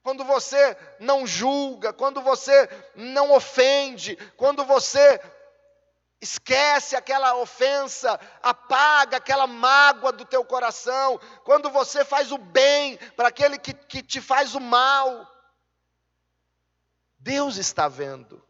[0.00, 5.20] quando você não julga, quando você não ofende, quando você
[6.20, 13.26] esquece aquela ofensa, apaga aquela mágoa do teu coração, quando você faz o bem para
[13.26, 15.28] aquele que, que te faz o mal,
[17.18, 18.45] Deus está vendo.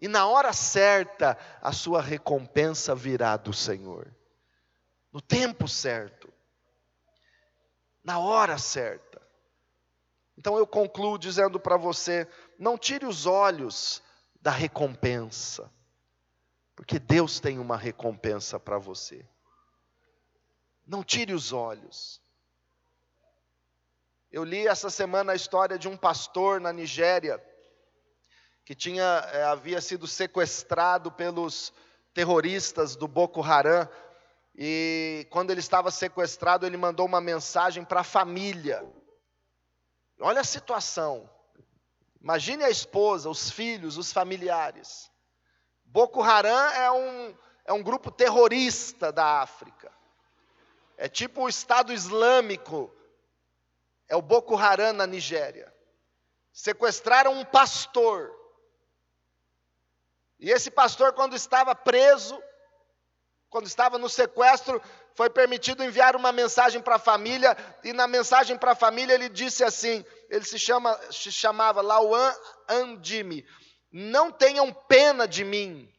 [0.00, 4.14] E na hora certa, a sua recompensa virá do Senhor.
[5.12, 6.32] No tempo certo.
[8.02, 9.20] Na hora certa.
[10.38, 12.26] Então eu concluo dizendo para você:
[12.58, 14.02] não tire os olhos
[14.40, 15.70] da recompensa,
[16.74, 19.28] porque Deus tem uma recompensa para você.
[20.86, 22.22] Não tire os olhos.
[24.32, 27.38] Eu li essa semana a história de um pastor na Nigéria
[28.70, 31.72] que tinha, é, havia sido sequestrado pelos
[32.14, 33.88] terroristas do Boko Haram.
[34.54, 38.88] E quando ele estava sequestrado, ele mandou uma mensagem para a família.
[40.20, 41.28] Olha a situação.
[42.22, 45.10] Imagine a esposa, os filhos, os familiares.
[45.84, 49.90] Boko Haram é um, é um grupo terrorista da África.
[50.96, 52.88] É tipo o Estado Islâmico.
[54.08, 55.74] É o Boko Haram na Nigéria.
[56.52, 58.38] Sequestraram um pastor.
[60.40, 62.42] E esse pastor, quando estava preso,
[63.50, 64.80] quando estava no sequestro,
[65.14, 69.28] foi permitido enviar uma mensagem para a família, e na mensagem para a família ele
[69.28, 72.34] disse assim: ele se, chama, se chamava Lauan
[72.66, 73.46] Andime,
[73.92, 75.92] não tenham pena de mim,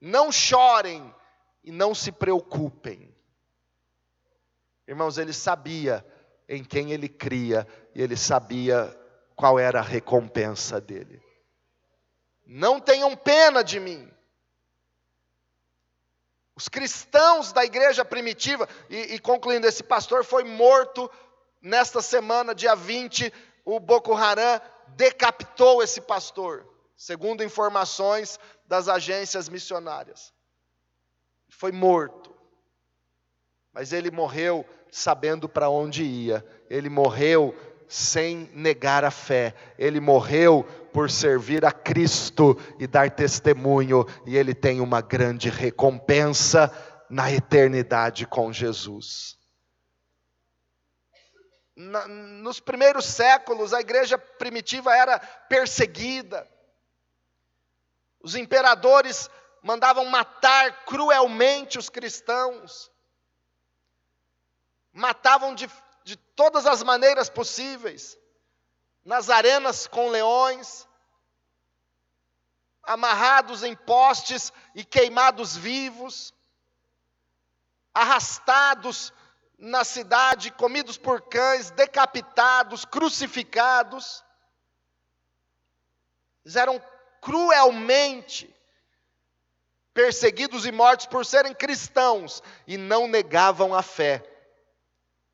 [0.00, 1.12] não chorem
[1.64, 3.12] e não se preocupem.
[4.86, 6.06] Irmãos, ele sabia
[6.48, 8.96] em quem ele cria, e ele sabia
[9.34, 11.20] qual era a recompensa dele.
[12.54, 14.12] Não tenham pena de mim.
[16.54, 21.10] Os cristãos da igreja primitiva, e, e, concluindo, esse pastor foi morto
[21.62, 23.32] nesta semana, dia 20,
[23.64, 30.30] o Boko Haram decapitou esse pastor, segundo informações das agências missionárias.
[31.48, 32.36] Foi morto.
[33.72, 37.56] Mas ele morreu sabendo para onde ia, ele morreu
[37.88, 44.54] sem negar a fé, ele morreu por servir a Cristo e dar testemunho, e ele
[44.54, 46.70] tem uma grande recompensa
[47.08, 49.38] na eternidade com Jesus.
[51.74, 56.46] Na, nos primeiros séculos, a igreja primitiva era perseguida,
[58.20, 59.28] os imperadores
[59.62, 62.90] mandavam matar cruelmente os cristãos,
[64.92, 65.68] matavam de,
[66.04, 68.16] de todas as maneiras possíveis
[69.04, 70.88] nas arenas com leões,
[72.82, 76.32] amarrados em postes e queimados vivos,
[77.94, 79.12] arrastados
[79.58, 84.24] na cidade, comidos por cães, decapitados, crucificados.
[86.44, 86.82] Eles eram
[87.20, 88.52] cruelmente
[89.94, 94.31] perseguidos e mortos por serem cristãos e não negavam a fé.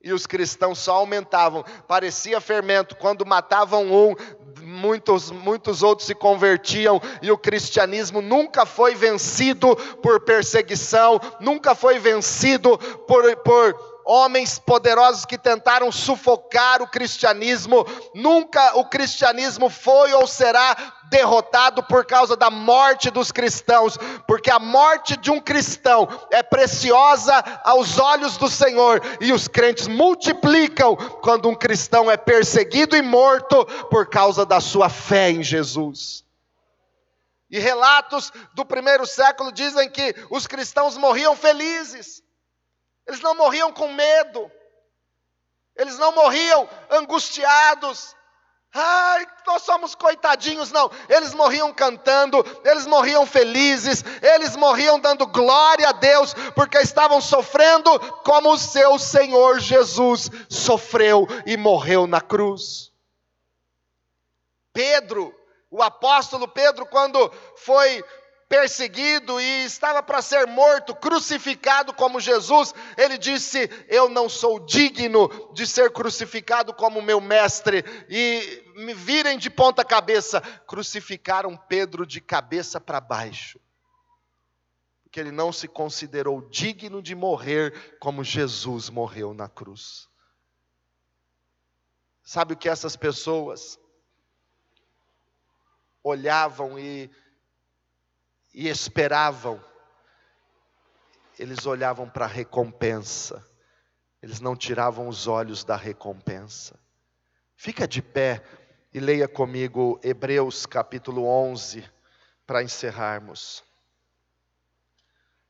[0.03, 2.95] E os cristãos só aumentavam, parecia fermento.
[2.97, 4.15] Quando matavam um,
[4.63, 11.99] muitos, muitos outros se convertiam, e o cristianismo nunca foi vencido por perseguição, nunca foi
[11.99, 17.85] vencido por, por homens poderosos que tentaram sufocar o cristianismo.
[18.15, 20.75] Nunca o cristianismo foi ou será
[21.11, 27.35] derrotado por causa da morte dos cristãos, porque a morte de um cristão é preciosa
[27.63, 33.65] aos olhos do Senhor, e os crentes multiplicam quando um cristão é perseguido e morto
[33.91, 36.25] por causa da sua fé em Jesus.
[37.51, 42.23] E relatos do primeiro século dizem que os cristãos morriam felizes.
[43.09, 44.53] Eles não morriam com medo.
[45.75, 48.15] Eles não morriam angustiados.
[48.75, 50.91] Ai, nós somos coitadinhos, não.
[51.09, 57.99] Eles morriam cantando, eles morriam felizes, eles morriam dando glória a Deus, porque estavam sofrendo
[58.25, 62.93] como o seu Senhor Jesus sofreu e morreu na cruz.
[64.75, 65.35] Pedro,
[65.71, 68.05] o apóstolo Pedro, quando foi
[68.49, 75.29] perseguido e estava para ser morto, crucificado como Jesus, ele disse: Eu não sou digno
[75.53, 80.41] de ser crucificado como meu mestre, e me virem de ponta cabeça.
[80.67, 83.61] Crucificaram Pedro de cabeça para baixo,
[85.03, 90.09] porque ele não se considerou digno de morrer como Jesus morreu na cruz.
[92.23, 93.79] Sabe o que essas pessoas
[96.03, 97.11] olhavam e
[98.59, 99.65] e esperavam,
[101.39, 103.47] eles olhavam para a recompensa,
[104.21, 106.77] eles não tiravam os olhos da recompensa.
[107.55, 108.43] Fica de pé
[108.93, 111.89] e leia comigo Hebreus capítulo 11,
[112.45, 113.63] para encerrarmos.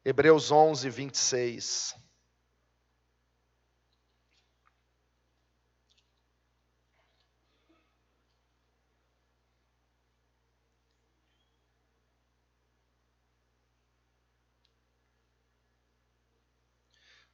[0.04, 1.96] Hebreus 11, 26.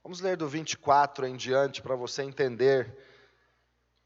[0.04, 2.94] Vamos ler do 24 em diante para você entender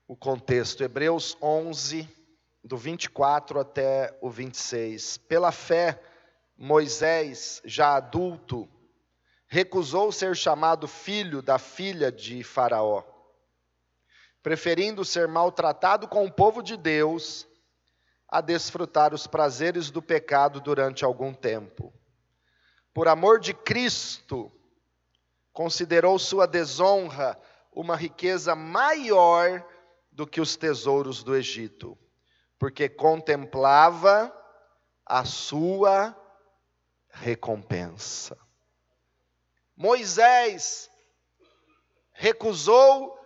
[0.07, 0.85] o contexto.
[0.85, 2.09] Hebreus 11,
[2.63, 5.19] do 24 até o 26.
[5.19, 6.01] Pela fé,
[6.57, 8.69] Moisés, já adulto,
[9.49, 13.03] recusou ser chamado filho da filha de Faraó,
[14.41, 17.45] preferindo ser maltratado com o povo de Deus
[18.29, 21.93] a desfrutar os prazeres do pecado durante algum tempo.
[22.95, 24.53] Por amor de Cristo,
[25.59, 27.37] considerou sua desonra
[27.73, 29.67] uma riqueza maior
[30.13, 31.99] do que os tesouros do Egito,
[32.57, 34.33] porque contemplava
[35.05, 36.17] a sua
[37.11, 38.39] recompensa.
[39.77, 40.89] Moisés
[42.13, 43.19] recusou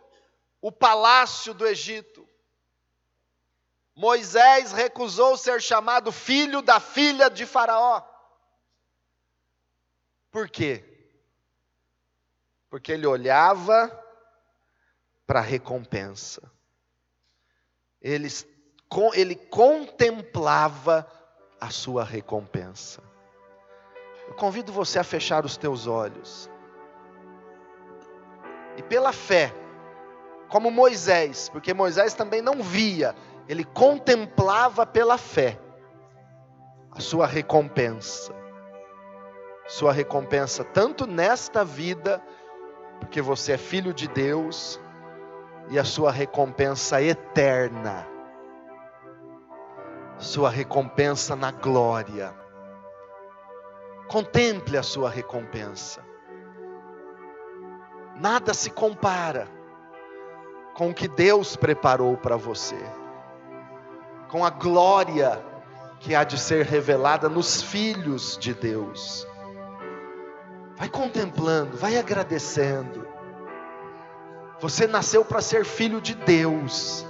[0.59, 2.27] o palácio do Egito.
[3.95, 8.03] Moisés recusou ser chamado filho da filha de Faraó.
[10.31, 10.92] Por quê?
[12.73, 13.93] Porque ele olhava
[15.27, 16.41] para a recompensa.
[18.01, 18.29] Ele,
[19.13, 21.07] ele contemplava
[21.61, 23.03] a sua recompensa.
[24.27, 26.49] Eu convido você a fechar os teus olhos.
[28.79, 29.53] E pela fé,
[30.49, 33.15] como Moisés, porque Moisés também não via,
[33.47, 35.61] ele contemplava pela fé
[36.91, 38.35] a sua recompensa.
[39.69, 42.19] Sua recompensa tanto nesta vida
[43.03, 44.81] porque você é filho de Deus
[45.69, 48.07] e a sua recompensa eterna,
[50.19, 52.33] sua recompensa na glória.
[54.07, 56.01] Contemple a sua recompensa.
[58.15, 59.49] Nada se compara
[60.73, 62.79] com o que Deus preparou para você,
[64.29, 65.45] com a glória
[65.99, 69.27] que há de ser revelada nos filhos de Deus.
[70.83, 73.07] Vai contemplando, vai agradecendo.
[74.59, 77.07] Você nasceu para ser filho de Deus,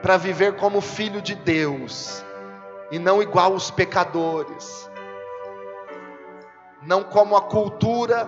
[0.00, 2.24] para viver como filho de Deus,
[2.90, 4.90] e não igual os pecadores,
[6.80, 8.26] não como a cultura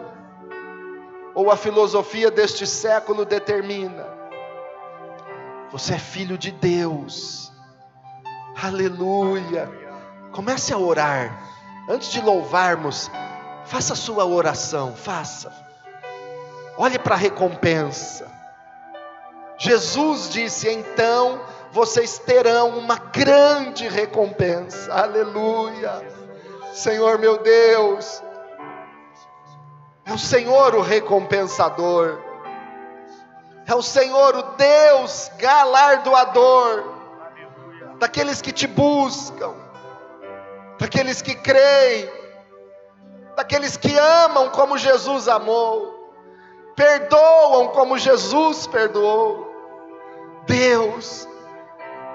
[1.34, 4.06] ou a filosofia deste século determina.
[5.72, 7.50] Você é filho de Deus,
[8.62, 9.66] aleluia.
[10.30, 11.42] Comece a orar,
[11.88, 13.10] antes de louvarmos,
[13.70, 15.52] Faça a sua oração, faça.
[16.76, 18.26] Olhe para a recompensa.
[19.56, 21.40] Jesus disse: Então
[21.70, 24.92] vocês terão uma grande recompensa.
[24.92, 26.04] Aleluia.
[26.72, 28.20] Senhor meu Deus,
[30.04, 32.18] é o Senhor o recompensador,
[33.68, 36.92] é o Senhor o Deus galardoador
[38.00, 39.54] daqueles que te buscam,
[40.76, 42.19] daqueles que creem,
[43.40, 46.12] daqueles que amam como Jesus amou,
[46.76, 49.48] perdoam como Jesus perdoou.
[50.46, 51.26] Deus,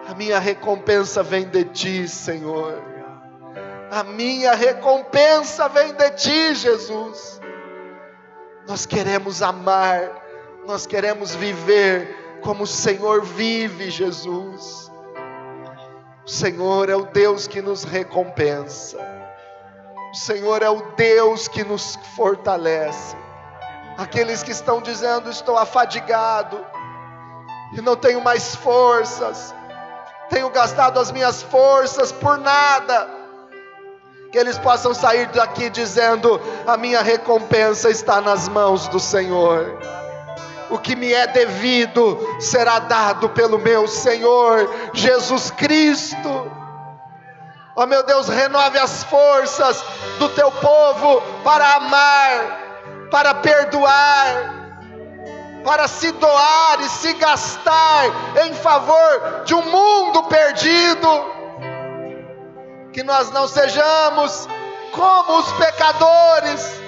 [0.07, 2.80] a minha recompensa vem de ti, Senhor.
[3.89, 7.41] A minha recompensa vem de ti, Jesus.
[8.67, 10.11] Nós queremos amar,
[10.67, 14.91] nós queremos viver como o Senhor vive, Jesus.
[16.23, 19.24] O Senhor é o Deus que nos recompensa.
[20.16, 23.18] O Senhor é o Deus que nos fortalece.
[23.97, 26.66] Aqueles que estão dizendo: Estou afadigado
[27.74, 29.53] e não tenho mais forças,
[30.30, 33.09] tenho gastado as minhas forças por nada.
[34.32, 39.78] Que eles possam sair daqui dizendo: A minha recompensa está nas mãos do Senhor.
[40.70, 46.64] O que me é devido será dado pelo meu Senhor Jesus Cristo.
[47.78, 49.84] Ó oh, meu Deus, renove as forças
[50.17, 52.59] do teu povo para amar,
[53.11, 54.53] para perdoar,
[55.61, 58.05] para se doar e se gastar
[58.45, 61.36] em favor de um mundo perdido.
[62.93, 64.47] Que nós não sejamos
[64.93, 66.80] como os pecadores,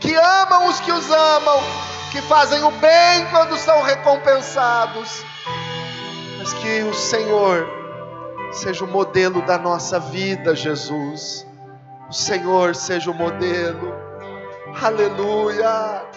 [0.00, 1.60] que amam os que os amam,
[2.10, 5.22] que fazem o bem quando são recompensados,
[6.38, 7.79] mas que o Senhor
[8.52, 11.46] seja o modelo da nossa vida, Jesus.
[12.08, 13.94] O Senhor seja o modelo.
[14.80, 16.09] Aleluia.